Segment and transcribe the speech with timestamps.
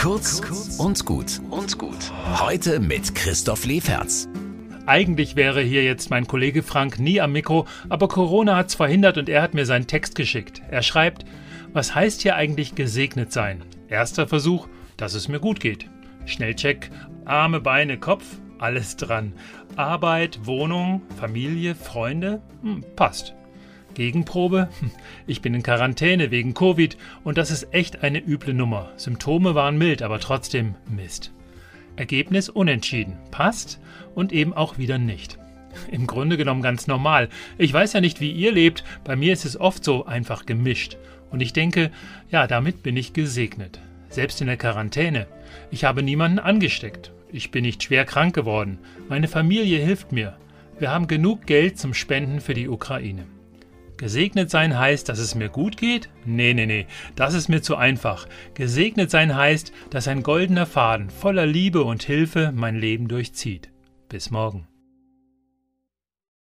[0.00, 0.40] Kurz
[0.78, 2.10] und gut und gut.
[2.40, 4.30] Heute mit Christoph Leferz.
[4.86, 9.28] Eigentlich wäre hier jetzt mein Kollege Frank nie am Mikro, aber Corona hat's verhindert und
[9.28, 10.62] er hat mir seinen Text geschickt.
[10.70, 11.26] Er schreibt:
[11.74, 13.62] Was heißt hier eigentlich gesegnet sein?
[13.88, 15.84] Erster Versuch, dass es mir gut geht.
[16.24, 16.90] Schnellcheck:
[17.26, 18.24] Arme, Beine, Kopf,
[18.58, 19.34] alles dran.
[19.76, 23.34] Arbeit, Wohnung, Familie, Freunde, hm, passt.
[23.94, 24.68] Gegenprobe?
[25.26, 28.90] Ich bin in Quarantäne wegen Covid und das ist echt eine üble Nummer.
[28.96, 31.32] Symptome waren mild, aber trotzdem Mist.
[31.96, 33.18] Ergebnis unentschieden.
[33.30, 33.80] Passt
[34.14, 35.38] und eben auch wieder nicht.
[35.90, 37.28] Im Grunde genommen ganz normal.
[37.58, 40.96] Ich weiß ja nicht, wie ihr lebt, bei mir ist es oft so einfach gemischt.
[41.30, 41.90] Und ich denke,
[42.30, 43.80] ja, damit bin ich gesegnet.
[44.08, 45.26] Selbst in der Quarantäne.
[45.70, 47.12] Ich habe niemanden angesteckt.
[47.30, 48.78] Ich bin nicht schwer krank geworden.
[49.08, 50.36] Meine Familie hilft mir.
[50.80, 53.24] Wir haben genug Geld zum Spenden für die Ukraine.
[54.00, 56.08] Gesegnet sein heißt, dass es mir gut geht?
[56.24, 56.86] Nee, nee, nee,
[57.16, 58.26] das ist mir zu einfach.
[58.54, 63.68] Gesegnet sein heißt, dass ein goldener Faden voller Liebe und Hilfe mein Leben durchzieht.
[64.08, 64.69] Bis morgen.